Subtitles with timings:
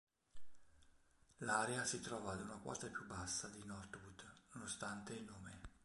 [1.41, 5.59] L'area si trova ad una quota più bassa di Northwood, nonostante il nome.